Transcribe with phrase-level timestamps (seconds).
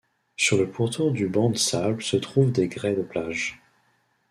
[0.35, 3.61] Sur le pourtour du banc de sable se trouvent des grès de plage.